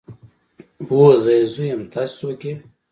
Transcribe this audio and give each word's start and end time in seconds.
هو 0.87 1.01
زه 1.23 1.31
يې 1.37 1.43
زوی 1.51 1.67
يم 1.73 1.81
تاسې 1.93 2.13
څوک 2.19 2.41
يئ. 2.47 2.55